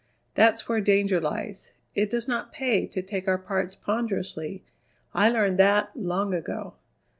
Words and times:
That's 0.33 0.67
where 0.67 0.81
danger 0.81 1.21
lies. 1.21 1.73
It 1.93 2.09
does 2.09 2.27
not 2.27 2.51
pay 2.51 2.87
to 2.87 3.03
take 3.03 3.27
our 3.27 3.37
parts 3.37 3.75
ponderously. 3.75 4.63
I 5.13 5.29
learned 5.29 5.59
that 5.59 5.91
long 5.95 6.33
ago." 6.33 6.73